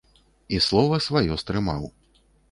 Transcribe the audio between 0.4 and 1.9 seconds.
І слова сваё стрымаў.